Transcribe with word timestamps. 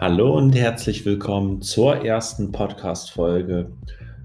Hallo 0.00 0.34
und 0.34 0.56
herzlich 0.56 1.04
willkommen 1.04 1.60
zur 1.60 2.06
ersten 2.06 2.50
Podcast-Folge 2.50 3.70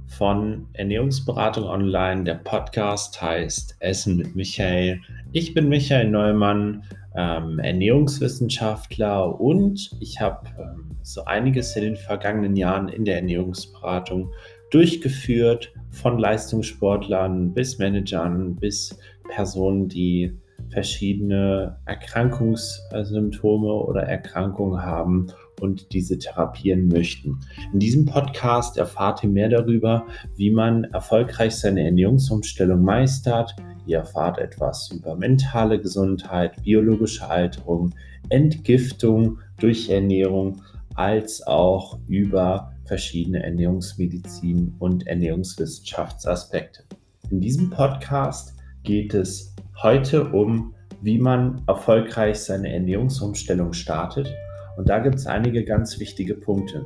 von 0.08 0.68
Ernährungsberatung 0.72 1.66
Online. 1.66 2.24
Der 2.24 2.36
Podcast 2.36 3.22
heißt 3.22 3.76
Essen 3.82 4.16
mit 4.16 4.38
Michael. 4.38 5.02
Ich 5.34 5.54
bin 5.54 5.68
Michael 5.68 6.10
Neumann, 6.10 6.84
ähm, 7.18 7.60
Ernährungswissenschaftler 7.60 9.38
und 9.38 9.92
ich 10.00 10.22
habe 10.22 10.48
ähm, 10.58 10.92
so 11.02 11.26
einiges 11.26 11.76
in 11.76 11.84
den 11.84 11.98
vergangenen 11.98 12.56
Jahren 12.56 12.88
in 12.88 13.04
der 13.04 13.18
Ernährungsberatung 13.18 14.32
durchgeführt, 14.72 15.74
von 15.92 16.18
Leistungssportlern 16.18 17.54
bis 17.54 17.80
Managern 17.80 18.56
bis 18.56 18.98
Personen, 19.28 19.90
die 19.90 20.40
verschiedene 20.70 21.76
Erkrankungssymptome 21.86 23.74
oder 23.74 24.04
Erkrankungen 24.04 24.82
haben 24.82 25.28
und 25.60 25.94
diese 25.94 26.18
therapieren 26.18 26.88
möchten. 26.88 27.40
In 27.74 27.80
diesem 27.80 28.06
Podcast 28.06 28.78
erfahrt 28.78 29.24
ihr 29.24 29.30
mehr 29.30 29.50
darüber, 29.50 30.06
wie 30.36 30.52
man 30.52 30.86
erfolgreich 30.86 31.56
seine 31.56 31.84
Ernährungsumstellung 31.86 32.84
meistert. 32.84 33.56
Ihr 33.86 34.00
erfahrt 34.00 34.38
etwas 34.38 34.92
über 34.92 35.16
mentale 35.16 35.80
Gesundheit, 35.80 36.62
biologische 36.64 37.28
Alterung, 37.28 37.94
Entgiftung 38.30 39.40
durch 39.60 39.90
Ernährung, 39.90 40.62
als 40.96 41.46
auch 41.46 42.00
über 42.08 42.72
verschiedene 42.86 43.44
Ernährungsmedizin 43.44 44.76
und 44.80 45.08
Ernährungswissenschaftsaspekte. 45.08 46.84
In 47.30 47.42
diesem 47.42 47.70
Podcast 47.70 48.56
geht 48.84 49.14
es 49.14 49.56
heute 49.82 50.30
um, 50.32 50.74
wie 51.02 51.18
man 51.18 51.62
erfolgreich 51.68 52.40
seine 52.40 52.72
Ernährungsumstellung 52.72 53.74
startet 53.74 54.34
und 54.78 54.90
da 54.90 55.00
gibt 55.00 55.16
es 55.16 55.28
einige 55.28 55.64
ganz 55.64 56.00
wichtige 56.00 56.36
Punkte. 56.36 56.86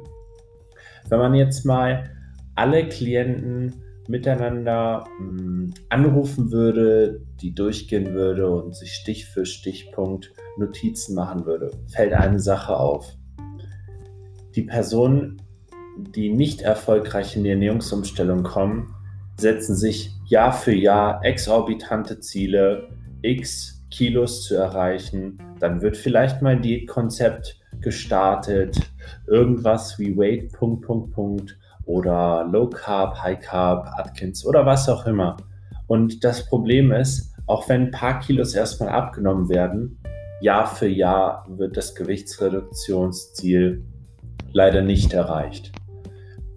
Wenn 1.08 1.20
man 1.20 1.34
jetzt 1.34 1.66
mal 1.66 2.10
alle 2.56 2.88
Klienten 2.88 3.84
miteinander 4.08 5.06
mh, 5.20 5.28
hm, 5.28 5.74
anrufen 5.90 6.52
würde, 6.52 7.22
die 7.42 7.54
durchgehen 7.54 8.14
würde 8.14 8.50
und 8.50 8.76
sich 8.76 8.94
Stich 8.94 9.26
für 9.26 9.46
Stichpunkt 9.46 10.32
Notizen 10.58 11.16
machen 11.16 11.46
würde, 11.46 11.72
fällt 11.88 12.14
eine 12.14 12.40
Sache 12.40 12.76
auf. 12.76 13.16
Die 14.56 14.64
Personen, 14.64 15.42
die 16.16 16.34
nicht 16.34 16.62
erfolgreich 16.62 17.36
in 17.36 17.44
die 17.44 17.52
Ernährungsumstellung 17.52 18.44
kommen, 18.44 18.96
setzen 19.38 19.76
sich 19.76 20.12
Jahr 20.26 20.54
für 20.54 20.74
Jahr 20.74 21.24
exorbitante 21.24 22.20
Ziele, 22.20 22.90
x 23.22 23.86
Kilos 23.92 24.44
zu 24.44 24.56
erreichen. 24.56 25.38
Dann 25.60 25.82
wird 25.82 25.98
vielleicht 25.98 26.42
mal 26.42 26.56
ein 26.56 26.62
Diätkonzept 26.62 27.59
gestartet. 27.82 28.80
Irgendwas 29.28 29.98
wie 30.00 30.16
Weight, 30.18 30.52
Punkt, 30.52 30.86
Punkt, 30.86 31.12
Punkt 31.14 31.58
oder 31.86 32.48
Low 32.52 32.70
Carb, 32.70 33.22
High 33.22 33.40
Carb, 33.40 33.88
Atkins 33.98 34.46
oder 34.46 34.66
was 34.66 34.88
auch 34.90 35.06
immer. 35.06 35.38
Und 35.88 36.24
das 36.24 36.46
Problem 36.46 36.92
ist, 36.92 37.34
auch 37.48 37.68
wenn 37.68 37.88
ein 37.88 37.92
paar 37.92 38.20
Kilos 38.20 38.54
erstmal 38.54 38.90
abgenommen 38.90 39.50
werden, 39.50 40.00
Jahr 40.42 40.68
für 40.68 40.88
Jahr 40.88 41.46
wird 41.50 41.76
das 41.76 41.96
Gewichtsreduktionsziel 41.96 43.84
leider 44.52 44.82
nicht 44.82 45.14
erreicht. 45.14 45.72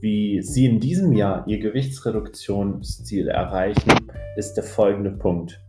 Wie 0.00 0.43
Sie 0.43 0.67
in 0.67 0.81
diesem 0.81 1.12
Jahr 1.12 1.47
Ihr 1.47 1.61
Gewichtsreduktionsziel 1.61 3.28
erreichen, 3.28 3.93
ist 4.37 4.55
der 4.55 4.65
folgende 4.65 5.12
Punkt. 5.12 5.61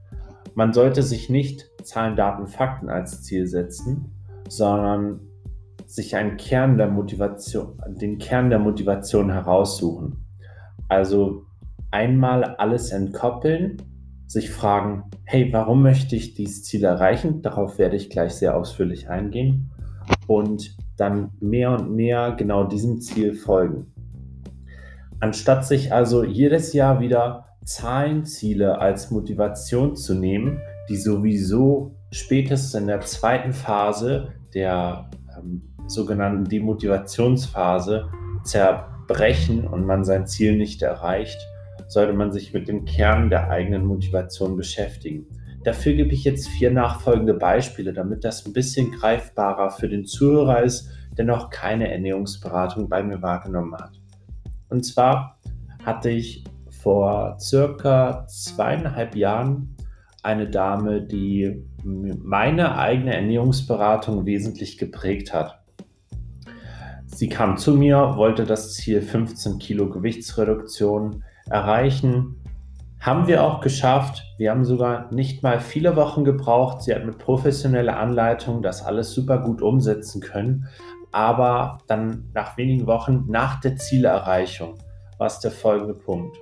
Man 0.56 0.74
sollte 0.74 1.04
sich 1.04 1.30
nicht 1.30 1.70
Zahlen, 1.84 2.16
Daten, 2.16 2.48
Fakten 2.48 2.90
als 2.90 3.24
Ziel 3.24 3.48
setzen, 3.48 4.12
sondern 4.48 5.22
sich 5.94 6.16
einen 6.16 6.38
Kern 6.38 6.80
der 6.80 6.88
Motivation, 6.88 7.80
den 7.88 8.18
Kern 8.18 8.50
der 8.50 8.58
Motivation 8.58 9.30
heraussuchen. 9.30 10.26
Also 10.90 11.46
einmal 11.92 12.44
alles 12.44 12.92
entkoppeln, 12.92 13.78
sich 14.26 14.50
fragen, 14.50 15.04
hey, 15.26 15.54
warum 15.54 15.84
möchte 15.84 16.16
ich 16.16 16.34
dieses 16.34 16.64
Ziel 16.64 16.84
erreichen? 16.84 17.44
Darauf 17.44 17.78
werde 17.78 17.96
ich 17.96 18.10
gleich 18.10 18.34
sehr 18.34 18.58
ausführlich 18.58 19.12
eingehen. 19.12 19.70
Und 20.26 20.76
dann 20.98 21.30
mehr 21.40 21.74
und 21.74 21.92
mehr 21.92 22.32
genau 22.32 22.64
diesem 22.64 23.00
Ziel 23.00 23.36
folgen. 23.36 23.94
Anstatt 25.20 25.64
sich 25.64 25.94
also 25.94 26.24
jedes 26.24 26.74
Jahr 26.74 27.02
wieder 27.02 27.46
Zahlenziele 27.66 28.80
als 28.80 29.12
Motivation 29.12 29.96
zu 29.96 30.16
nehmen, 30.16 30.60
die 30.90 30.98
sowieso 30.98 31.96
spätestens 32.12 32.74
in 32.74 32.88
der 32.88 33.02
zweiten 33.02 33.54
Phase 33.54 34.30
der 34.56 35.12
ähm, 35.38 35.73
sogenannten 35.88 36.46
Demotivationsphase 36.46 38.10
zerbrechen 38.44 39.68
und 39.68 39.86
man 39.86 40.04
sein 40.04 40.28
Ziel 40.28 40.58
nicht 40.58 40.82
erreicht, 40.82 41.38
sollte 41.88 42.14
man 42.14 42.32
sich 42.32 42.54
mit 42.54 42.68
dem 42.68 42.86
Kern 42.86 43.30
der 43.30 43.50
eigenen 43.50 43.86
Motivation 43.86 44.56
beschäftigen. 44.56 45.26
Dafür 45.64 45.94
gebe 45.94 46.14
ich 46.14 46.24
jetzt 46.24 46.50
vier 46.50 46.72
nachfolgende 46.72 47.34
Beispiele, 47.34 47.94
damit 47.94 48.24
das 48.26 48.46
ein 48.46 48.54
bisschen 48.54 48.92
greifbarer 48.92 49.70
für 49.70 49.88
den 49.88 50.06
Zuhörer 50.06 50.62
ist, 50.64 50.90
der 51.18 51.26
noch 51.26 51.50
keine 51.50 51.92
Ernährungsberatung 51.92 52.90
bei 52.90 53.02
mir 53.02 53.22
wahrgenommen 53.22 53.76
hat. 53.76 54.02
Und 54.70 54.84
zwar 54.84 55.40
hatte 55.86 56.10
ich 56.10 56.44
vor 56.70 57.38
circa 57.40 58.26
zweieinhalb 58.28 59.16
Jahren 59.16 59.76
eine 60.22 60.50
Dame, 60.50 61.02
die 61.02 61.64
meine 61.84 62.78
eigene 62.78 63.16
Ernährungsberatung 63.16 64.26
wesentlich 64.26 64.78
geprägt 64.78 65.34
hat. 65.34 65.63
Sie 67.14 67.30
kam 67.30 67.58
zu 67.58 67.76
mir, 67.76 68.16
wollte 68.16 68.44
das 68.44 68.74
Ziel 68.74 69.02
15 69.02 69.60
Kilo 69.60 69.88
Gewichtsreduktion 69.88 71.24
erreichen. 71.48 72.42
Haben 73.00 73.28
wir 73.28 73.44
auch 73.44 73.62
geschafft. 73.62 74.24
Wir 74.40 74.50
haben 74.50 74.66
sogar 74.66 75.14
nicht 75.14 75.44
mal 75.44 75.60
viele 75.60 75.96
Wochen 75.96 76.24
gebraucht. 76.24 76.82
Sie 76.82 76.94
hat 76.94 77.06
mit 77.06 77.20
professioneller 77.20 77.98
Anleitung 77.98 78.64
das 78.64 78.84
alles 78.84 79.12
super 79.12 79.38
gut 79.40 79.62
umsetzen 79.62 80.22
können. 80.22 80.68
Aber 81.12 81.78
dann 81.86 82.32
nach 82.34 82.58
wenigen 82.58 82.88
Wochen, 82.88 83.26
nach 83.28 83.60
der 83.60 83.76
Zielerreichung, 83.76 84.80
war 85.20 85.28
es 85.28 85.40
der 85.40 85.52
folgende 85.52 85.94
Punkt. 85.94 86.36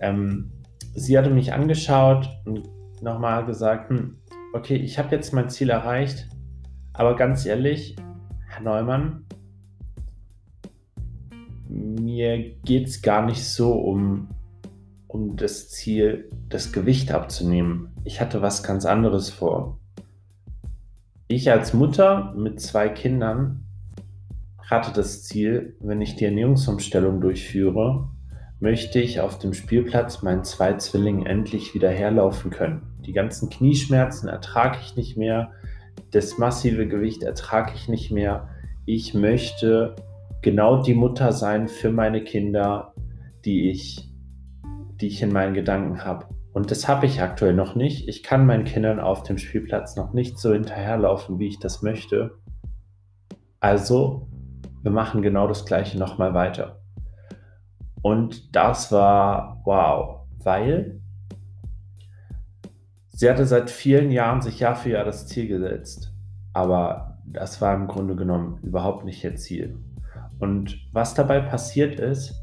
Ähm, 0.00 0.52
sie 0.94 1.18
hatte 1.18 1.30
mich 1.30 1.52
angeschaut 1.52 2.28
und 2.44 2.68
nochmal 3.02 3.44
gesagt, 3.44 3.90
hm, 3.90 4.16
okay, 4.54 4.76
ich 4.76 4.96
habe 4.96 5.14
jetzt 5.16 5.32
mein 5.32 5.48
Ziel 5.48 5.70
erreicht, 5.70 6.28
aber 6.92 7.16
ganz 7.16 7.44
ehrlich, 7.44 7.96
Herr 8.46 8.62
Neumann, 8.62 9.24
mir 11.68 12.54
geht 12.64 12.88
es 12.88 13.02
gar 13.02 13.24
nicht 13.24 13.44
so 13.44 13.72
um, 13.72 14.28
um 15.06 15.36
das 15.36 15.70
Ziel, 15.70 16.30
das 16.48 16.72
Gewicht 16.72 17.12
abzunehmen. 17.12 17.90
Ich 18.04 18.20
hatte 18.20 18.42
was 18.42 18.62
ganz 18.62 18.86
anderes 18.86 19.30
vor. 19.30 19.78
Ich 21.28 21.50
als 21.50 21.74
Mutter 21.74 22.32
mit 22.36 22.60
zwei 22.60 22.88
Kindern 22.88 23.64
hatte 24.68 24.92
das 24.92 25.24
Ziel, 25.24 25.76
wenn 25.80 26.00
ich 26.00 26.16
die 26.16 26.24
Ernährungsumstellung 26.24 27.20
durchführe, 27.20 28.08
möchte 28.60 28.98
ich 29.00 29.20
auf 29.20 29.38
dem 29.38 29.54
Spielplatz 29.54 30.22
meinen 30.22 30.44
zwei 30.44 30.74
Zwillingen 30.74 31.26
endlich 31.26 31.74
wieder 31.74 31.90
herlaufen 31.90 32.50
können. 32.50 32.82
Die 33.06 33.12
ganzen 33.12 33.50
Knieschmerzen 33.50 34.28
ertrage 34.28 34.78
ich 34.82 34.96
nicht 34.96 35.16
mehr, 35.16 35.52
das 36.10 36.38
massive 36.38 36.86
Gewicht 36.86 37.22
ertrage 37.22 37.72
ich 37.74 37.88
nicht 37.88 38.10
mehr. 38.10 38.48
Ich 38.84 39.14
möchte 39.14 39.96
genau 40.42 40.82
die 40.82 40.94
Mutter 40.94 41.32
sein 41.32 41.68
für 41.68 41.90
meine 41.90 42.22
Kinder, 42.22 42.94
die 43.44 43.70
ich, 43.70 44.10
die 45.00 45.08
ich 45.08 45.22
in 45.22 45.32
meinen 45.32 45.54
Gedanken 45.54 46.04
habe. 46.04 46.26
Und 46.52 46.70
das 46.70 46.88
habe 46.88 47.06
ich 47.06 47.22
aktuell 47.22 47.54
noch 47.54 47.74
nicht. 47.74 48.08
Ich 48.08 48.22
kann 48.22 48.46
meinen 48.46 48.64
Kindern 48.64 49.00
auf 49.00 49.22
dem 49.22 49.38
Spielplatz 49.38 49.96
noch 49.96 50.12
nicht 50.12 50.38
so 50.38 50.52
hinterherlaufen, 50.52 51.38
wie 51.38 51.48
ich 51.48 51.58
das 51.58 51.82
möchte. 51.82 52.38
Also, 53.60 54.28
wir 54.82 54.90
machen 54.90 55.22
genau 55.22 55.46
das 55.46 55.64
gleiche 55.64 55.98
nochmal 55.98 56.34
weiter. 56.34 56.80
Und 58.02 58.54
das 58.54 58.92
war 58.92 59.60
wow, 59.64 60.26
weil 60.42 61.00
sie 63.08 63.28
hatte 63.28 63.44
seit 63.46 63.70
vielen 63.70 64.10
Jahren 64.10 64.40
sich 64.40 64.60
Jahr 64.60 64.76
für 64.76 64.90
Jahr 64.90 65.04
das 65.04 65.26
Ziel 65.26 65.48
gesetzt. 65.48 66.14
Aber 66.52 67.18
das 67.24 67.60
war 67.60 67.74
im 67.74 67.86
Grunde 67.88 68.16
genommen 68.16 68.58
überhaupt 68.62 69.04
nicht 69.04 69.22
ihr 69.24 69.36
Ziel. 69.36 69.76
Und 70.38 70.78
was 70.92 71.14
dabei 71.14 71.40
passiert 71.40 71.98
ist, 71.98 72.34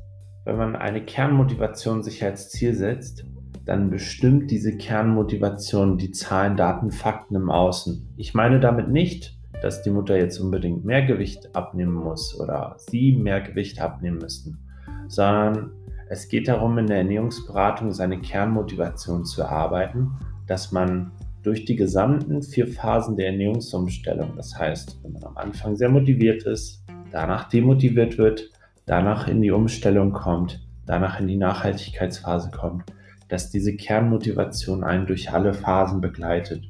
wenn 0.46 0.58
man 0.58 0.76
eine 0.76 1.04
Kernmotivation 1.04 2.04
sich 2.04 2.24
als 2.24 2.50
Ziel 2.50 2.74
setzt, 2.74 3.26
dann 3.66 3.90
bestimmt 3.90 4.52
diese 4.52 4.78
Kernmotivation 4.78 5.98
die 5.98 6.12
Zahlen, 6.12 6.56
Daten, 6.56 6.92
Fakten 6.92 7.36
im 7.36 7.50
Außen. 7.50 8.14
Ich 8.16 8.34
meine 8.34 8.60
damit 8.60 8.90
nicht, 8.90 9.36
dass 9.62 9.82
die 9.82 9.90
Mutter 9.90 10.18
jetzt 10.18 10.40
unbedingt 10.40 10.86
mehr 10.86 11.04
Gewicht 11.04 11.56
abnehmen 11.56 11.94
muss 11.94 12.40
oder 12.40 12.76
sie 12.78 13.16
mehr 13.16 13.42
Gewicht 13.42 13.82
abnehmen 13.82 14.20
müssen, 14.20 14.60
sondern 15.08 15.72
es 16.10 16.28
geht 16.28 16.48
darum, 16.48 16.78
in 16.78 16.86
der 16.86 16.98
Ernährungsberatung 16.98 17.92
seine 17.92 18.20
Kernmotivation 18.22 19.26
zu 19.26 19.42
erarbeiten, 19.42 20.12
dass 20.46 20.72
man 20.72 21.12
durch 21.42 21.66
die 21.66 21.76
gesamten 21.76 22.44
vier 22.44 22.68
Phasen 22.68 23.18
der 23.18 23.28
Ernährungsumstellung, 23.28 24.34
das 24.36 24.58
heißt, 24.58 25.00
wenn 25.04 25.14
man 25.14 25.24
am 25.24 25.38
Anfang 25.38 25.76
sehr 25.76 25.90
motiviert 25.90 26.44
ist, 26.44 26.84
danach 27.12 27.50
demotiviert 27.50 28.18
wird, 28.18 28.50
danach 28.86 29.28
in 29.28 29.42
die 29.42 29.52
Umstellung 29.52 30.12
kommt, 30.12 30.62
danach 30.86 31.20
in 31.20 31.28
die 31.28 31.38
Nachhaltigkeitsphase 31.38 32.52
kommt, 32.52 32.84
dass 33.30 33.50
diese 33.50 33.76
Kernmotivation 33.76 34.84
einen 34.84 35.08
durch 35.08 35.32
alle 35.32 35.54
Phasen 35.54 36.02
begleitet. 36.02 36.64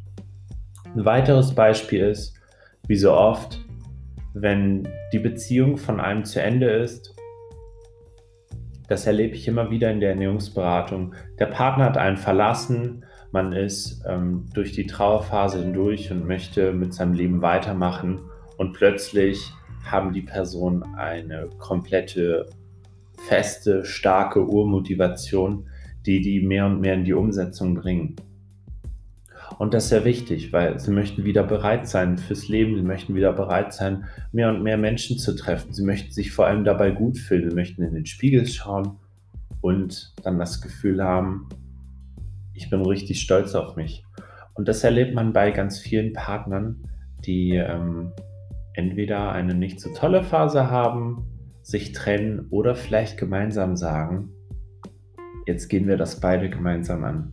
Ein 0.95 1.05
weiteres 1.05 1.53
Beispiel 1.53 2.05
ist, 2.05 2.35
wie 2.87 2.95
so 2.95 3.13
oft, 3.13 3.59
wenn 4.33 4.87
die 5.11 5.19
Beziehung 5.19 5.77
von 5.77 5.99
einem 5.99 6.23
zu 6.23 6.41
Ende 6.41 6.69
ist, 6.69 7.15
das 8.87 9.07
erlebe 9.07 9.35
ich 9.35 9.47
immer 9.47 9.71
wieder 9.71 9.91
in 9.91 9.99
der 9.99 10.11
Ernährungsberatung. 10.11 11.15
Der 11.39 11.47
Partner 11.47 11.85
hat 11.85 11.97
einen 11.97 12.17
verlassen, 12.17 13.03
man 13.31 13.51
ist 13.51 14.03
ähm, 14.07 14.45
durch 14.53 14.71
die 14.71 14.85
Trauerphase 14.85 15.59
hindurch 15.59 16.11
und 16.11 16.27
möchte 16.27 16.71
mit 16.71 16.93
seinem 16.93 17.13
Leben 17.13 17.41
weitermachen 17.41 18.21
und 18.57 18.73
plötzlich 18.73 19.51
haben 19.85 20.13
die 20.13 20.21
Personen 20.21 20.83
eine 20.95 21.47
komplette, 21.57 22.47
feste, 23.27 23.85
starke 23.85 24.45
Urmotivation, 24.45 25.67
die 26.05 26.21
die 26.21 26.41
mehr 26.41 26.65
und 26.65 26.81
mehr 26.81 26.95
in 26.95 27.05
die 27.05 27.13
Umsetzung 27.13 27.75
bringen. 27.75 28.15
Und 29.57 29.73
das 29.73 29.85
ist 29.85 29.89
sehr 29.89 30.05
wichtig, 30.05 30.51
weil 30.51 30.79
sie 30.79 30.91
möchten 30.91 31.23
wieder 31.23 31.43
bereit 31.43 31.87
sein 31.87 32.17
fürs 32.17 32.47
Leben, 32.47 32.75
sie 32.75 32.81
möchten 32.81 33.15
wieder 33.15 33.31
bereit 33.31 33.73
sein, 33.73 34.05
mehr 34.31 34.49
und 34.49 34.63
mehr 34.63 34.77
Menschen 34.77 35.17
zu 35.17 35.35
treffen. 35.35 35.71
Sie 35.73 35.83
möchten 35.83 36.11
sich 36.11 36.31
vor 36.31 36.47
allem 36.47 36.63
dabei 36.65 36.91
gut 36.91 37.17
fühlen, 37.17 37.49
sie 37.49 37.55
möchten 37.55 37.83
in 37.83 37.93
den 37.93 38.05
Spiegel 38.05 38.45
schauen 38.47 38.97
und 39.61 40.13
dann 40.23 40.39
das 40.39 40.61
Gefühl 40.61 41.03
haben, 41.03 41.47
ich 42.53 42.69
bin 42.69 42.81
richtig 42.81 43.21
stolz 43.21 43.55
auf 43.55 43.75
mich. 43.75 44.03
Und 44.53 44.67
das 44.67 44.83
erlebt 44.83 45.13
man 45.13 45.33
bei 45.33 45.51
ganz 45.51 45.79
vielen 45.79 46.13
Partnern, 46.13 46.83
die 47.25 47.55
ähm, 47.55 48.11
entweder 48.75 49.31
eine 49.31 49.53
nicht 49.53 49.79
so 49.79 49.93
tolle 49.93 50.23
Phase 50.23 50.69
haben, 50.69 51.25
sich 51.61 51.93
trennen 51.93 52.47
oder 52.49 52.75
vielleicht 52.75 53.17
gemeinsam 53.17 53.75
sagen, 53.75 54.29
jetzt 55.47 55.67
gehen 55.67 55.87
wir 55.87 55.97
das 55.97 56.19
beide 56.19 56.49
gemeinsam 56.49 57.03
an. 57.03 57.31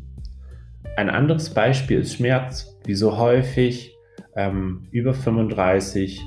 Ein 0.96 1.10
anderes 1.10 1.52
Beispiel 1.52 2.00
ist 2.00 2.14
Schmerz. 2.14 2.78
Wie 2.84 2.94
so 2.94 3.16
häufig 3.18 3.96
ähm, 4.34 4.88
über 4.90 5.14
35 5.14 6.22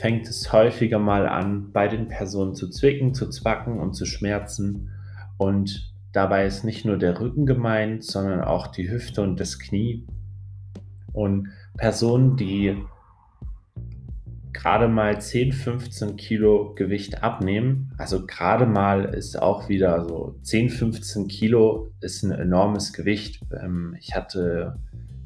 fängt 0.00 0.28
es 0.28 0.52
häufiger 0.52 0.98
mal 0.98 1.26
an, 1.26 1.72
bei 1.72 1.88
den 1.88 2.08
Personen 2.08 2.54
zu 2.54 2.68
zwicken, 2.68 3.14
zu 3.14 3.28
zwacken 3.30 3.80
und 3.80 3.94
zu 3.94 4.04
schmerzen. 4.04 4.90
Und 5.38 5.94
dabei 6.12 6.46
ist 6.46 6.64
nicht 6.64 6.84
nur 6.84 6.98
der 6.98 7.18
Rücken 7.20 7.46
gemeint, 7.46 8.04
sondern 8.04 8.42
auch 8.42 8.68
die 8.68 8.90
Hüfte 8.90 9.22
und 9.22 9.40
das 9.40 9.58
Knie. 9.58 10.06
Und 11.12 11.48
Personen, 11.76 12.36
die 12.36 12.76
gerade 14.56 14.88
mal 14.88 15.20
10, 15.20 15.52
15 15.52 16.16
Kilo 16.16 16.74
Gewicht 16.74 17.22
abnehmen. 17.22 17.92
Also 17.98 18.26
gerade 18.26 18.64
mal 18.64 19.04
ist 19.04 19.40
auch 19.40 19.68
wieder 19.68 20.04
so 20.04 20.38
10, 20.42 20.70
15 20.70 21.28
Kilo 21.28 21.92
ist 22.00 22.22
ein 22.22 22.32
enormes 22.32 22.94
Gewicht. 22.94 23.42
Ähm, 23.52 23.94
ich 24.00 24.16
hatte, 24.16 24.76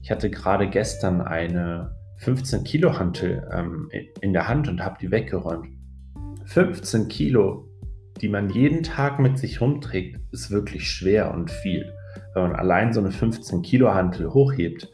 ich 0.03 0.11
hatte 0.11 0.31
gerade 0.31 0.69
gestern 0.69 1.21
eine 1.21 1.94
15 2.19 2.65
Kilo 2.65 2.99
Hantel 2.99 3.49
ähm, 3.53 3.88
in 4.21 4.32
der 4.32 4.49
Hand 4.49 4.69
und 4.69 4.85
habe 4.85 4.99
die 5.00 5.12
weggeräumt. 5.12 5.69
15 6.47 7.06
Kilo, 7.06 7.69
die 8.21 8.29
man 8.29 8.50
jeden 8.50 8.83
Tag 8.83 9.21
mit 9.21 9.38
sich 9.38 9.61
rumträgt, 9.61 10.21
ist 10.33 10.50
wirklich 10.50 10.91
schwer 10.91 11.33
und 11.33 11.53
viel. 11.53 11.93
Wenn 12.35 12.43
man 12.43 12.56
allein 12.56 12.93
so 12.93 13.00
eine 13.00 13.12
15 13.12 13.62
Kilo 13.62 13.94
Hantel 13.94 14.35
hochhebt, 14.35 14.91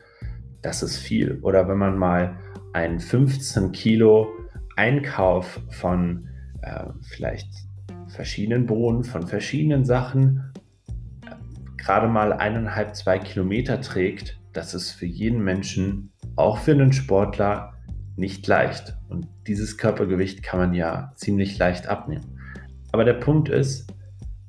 das 0.61 0.83
ist 0.83 0.99
viel. 0.99 1.39
Oder 1.41 1.69
wenn 1.69 1.79
man 1.79 1.97
mal 1.97 2.37
ein 2.77 3.01
15 3.01 3.73
Kilo 3.73 4.29
Einkauf 4.77 5.59
von 5.71 6.29
äh, 6.61 6.85
vielleicht 7.01 7.49
verschiedenen 8.09 8.67
Bohnen, 8.67 9.03
von 9.03 9.27
verschiedenen 9.27 9.87
Sachen, 9.87 10.53
äh, 11.25 11.31
gerade 11.79 12.07
mal 12.07 12.35
eineinhalb, 12.35 12.95
zwei 12.95 13.19
Kilometer 13.19 13.81
trägt, 13.81 14.39
das 14.53 14.75
ist 14.75 14.91
für 14.91 15.07
jeden 15.07 15.43
Menschen, 15.43 16.13
auch 16.37 16.59
für 16.59 16.73
einen 16.73 16.93
Sportler, 16.93 17.73
nicht 18.15 18.47
leicht. 18.47 18.95
Und 19.09 19.27
dieses 19.47 19.79
Körpergewicht 19.79 20.43
kann 20.43 20.61
man 20.61 20.75
ja 20.75 21.13
ziemlich 21.17 21.57
leicht 21.57 21.87
abnehmen. 21.87 22.39
Aber 22.93 23.05
der 23.05 23.15
Punkt 23.15 23.49
ist, 23.49 23.91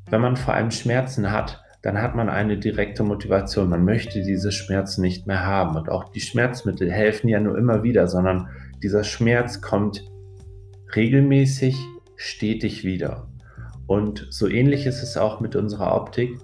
wenn 0.09 0.19
man 0.19 0.35
vor 0.35 0.53
allem 0.53 0.71
Schmerzen 0.71 1.31
hat, 1.31 1.63
dann 1.87 2.01
hat 2.01 2.15
man 2.15 2.27
eine 2.27 2.57
direkte 2.57 3.01
Motivation. 3.03 3.69
Man 3.69 3.85
möchte 3.85 4.21
diese 4.21 4.51
Schmerzen 4.51 4.99
nicht 4.99 5.25
mehr 5.25 5.45
haben. 5.45 5.77
Und 5.77 5.87
auch 5.87 6.11
die 6.11 6.19
Schmerzmittel 6.19 6.91
helfen 6.91 7.29
ja 7.29 7.39
nur 7.39 7.57
immer 7.57 7.81
wieder, 7.81 8.09
sondern 8.09 8.49
dieser 8.83 9.05
Schmerz 9.05 9.61
kommt 9.61 10.03
regelmäßig, 10.97 11.77
stetig 12.17 12.83
wieder. 12.83 13.29
Und 13.85 14.27
so 14.31 14.49
ähnlich 14.49 14.85
ist 14.85 15.01
es 15.01 15.15
auch 15.15 15.39
mit 15.39 15.55
unserer 15.55 15.95
Optik. 15.95 16.37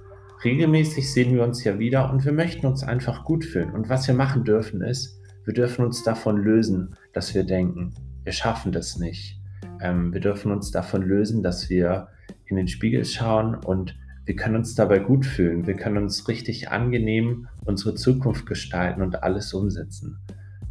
Regelmäßig 0.46 1.12
sehen 1.12 1.36
wir 1.36 1.44
uns 1.44 1.62
ja 1.66 1.78
wieder 1.78 2.10
und 2.10 2.24
wir 2.24 2.32
möchten 2.32 2.66
uns 2.66 2.82
einfach 2.82 3.26
gut 3.26 3.44
fühlen. 3.44 3.72
Und 3.72 3.90
was 3.90 4.08
wir 4.08 4.16
machen 4.16 4.46
dürfen 4.46 4.82
ist, 4.82 5.20
wir 5.44 5.54
dürfen 5.54 5.84
uns 5.84 6.04
davon 6.04 6.38
lösen, 6.38 6.96
dass 7.12 7.36
wir 7.36 7.44
denken, 7.44 7.94
wir 8.24 8.32
schaffen 8.32 8.72
das 8.72 8.98
nicht. 8.98 9.42
Ähm, 9.82 10.14
wir 10.14 10.22
dürfen 10.22 10.54
uns 10.54 10.72
davon 10.72 11.02
lösen, 11.02 11.44
dass 11.44 11.70
wir 11.70 12.08
in 12.46 12.56
den 12.56 12.70
Spiegel 12.70 13.04
schauen 13.04 13.56
und 13.56 13.94
wir 14.26 14.36
können 14.36 14.56
uns 14.56 14.76
dabei 14.76 15.00
gut 15.00 15.26
fühlen. 15.26 15.68
Wir 15.68 15.76
können 15.76 15.98
uns 15.98 16.28
richtig 16.28 16.70
angenehm 16.70 17.48
unsere 17.66 17.96
Zukunft 17.96 18.46
gestalten 18.46 19.02
und 19.02 19.24
alles 19.24 19.54
umsetzen. 19.54 20.20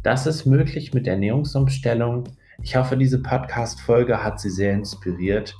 Das 0.01 0.25
ist 0.25 0.45
möglich 0.45 0.93
mit 0.93 1.07
Ernährungsumstellung. 1.07 2.23
Ich 2.61 2.75
hoffe, 2.75 2.97
diese 2.97 3.21
Podcast-Folge 3.21 4.23
hat 4.23 4.39
Sie 4.39 4.49
sehr 4.49 4.73
inspiriert. 4.73 5.55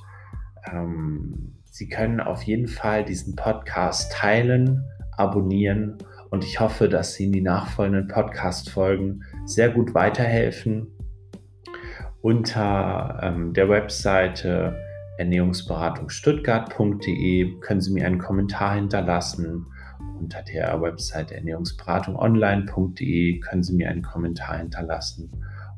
Ähm, 0.70 1.54
Sie 1.64 1.88
können 1.88 2.20
auf 2.20 2.42
jeden 2.42 2.68
Fall 2.68 3.04
diesen 3.04 3.36
Podcast 3.36 4.12
teilen, 4.12 4.84
abonnieren 5.16 5.98
und 6.30 6.44
ich 6.44 6.58
hoffe, 6.58 6.88
dass 6.88 7.14
Sie 7.14 7.26
in 7.26 7.32
die 7.32 7.40
nachfolgenden 7.40 8.08
Podcast-Folgen 8.08 9.22
sehr 9.44 9.70
gut 9.70 9.94
weiterhelfen. 9.94 10.88
Unter 12.22 13.20
ähm, 13.22 13.52
der 13.52 13.68
Webseite 13.68 14.76
ernährungsberatungsstuttgart.de 15.18 17.60
können 17.60 17.80
Sie 17.80 17.92
mir 17.92 18.06
einen 18.06 18.18
Kommentar 18.18 18.74
hinterlassen. 18.74 19.66
Unter 20.18 20.42
der 20.42 20.80
Website 20.80 21.30
ernährungsberatungonline.de 21.32 23.40
können 23.40 23.62
Sie 23.62 23.74
mir 23.74 23.90
einen 23.90 24.02
Kommentar 24.02 24.58
hinterlassen. 24.58 25.30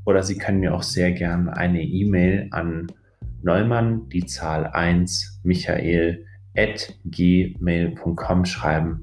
Oder 0.05 0.23
Sie 0.23 0.39
können 0.39 0.61
mir 0.61 0.75
auch 0.75 0.83
sehr 0.83 1.13
gern 1.13 1.49
eine 1.49 1.83
E-Mail 1.83 2.49
an 2.53 2.87
Neumann, 3.43 4.09
die 4.09 4.27
Zahl 4.27 4.67
1, 4.67 5.41
Michael, 5.43 6.25
at 6.57 6.95
gmail.com 7.05 8.45
schreiben. 8.45 9.01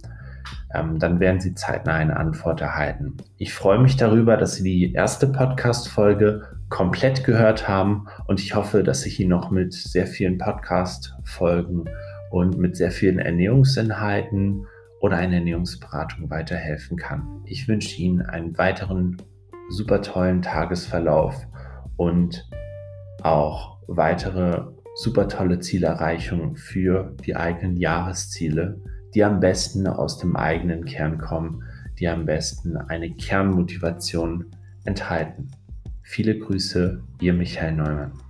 Ähm, 0.74 1.00
dann 1.00 1.20
werden 1.20 1.40
Sie 1.40 1.54
zeitnah 1.54 1.96
eine 1.96 2.18
Antwort 2.18 2.62
erhalten. 2.62 3.18
Ich 3.38 3.54
freue 3.54 3.80
mich 3.80 3.96
darüber, 3.96 4.38
dass 4.38 4.56
Sie 4.56 4.64
die 4.64 4.94
erste 4.94 5.28
Podcast-Folge 5.28 6.44
komplett 6.74 7.24
gehört 7.24 7.68
haben 7.68 8.08
und 8.26 8.40
ich 8.40 8.56
hoffe, 8.56 8.82
dass 8.82 9.06
ich 9.06 9.20
Ihnen 9.20 9.30
noch 9.30 9.52
mit 9.52 9.74
sehr 9.74 10.08
vielen 10.08 10.40
Podcast-Folgen 10.40 11.86
und 12.32 12.58
mit 12.58 12.76
sehr 12.76 12.90
vielen 12.90 13.20
Ernährungsinhalten 13.20 14.66
oder 15.00 15.18
einer 15.18 15.36
Ernährungsberatung 15.36 16.32
weiterhelfen 16.32 16.98
kann. 16.98 17.44
Ich 17.46 17.68
wünsche 17.68 18.02
Ihnen 18.02 18.24
einen 18.24 18.58
weiteren 18.58 19.18
super 19.70 20.02
tollen 20.02 20.42
Tagesverlauf 20.42 21.46
und 21.96 22.50
auch 23.22 23.78
weitere 23.86 24.64
super 24.96 25.28
tolle 25.28 25.60
Zielerreichungen 25.60 26.56
für 26.56 27.16
die 27.24 27.36
eigenen 27.36 27.78
Jahresziele, 27.78 28.82
die 29.14 29.24
am 29.24 29.40
besten 29.40 29.86
aus 29.86 30.18
dem 30.18 30.36
eigenen 30.36 30.86
Kern 30.86 31.20
kommen, 31.20 31.62
die 32.00 32.08
am 32.08 32.26
besten 32.26 32.78
eine 32.78 33.12
Kernmotivation 33.12 34.48
enthalten. 34.86 35.52
Viele 36.04 36.38
Grüße, 36.38 37.02
ihr 37.22 37.34
Michael 37.34 37.74
Neumann. 37.74 38.23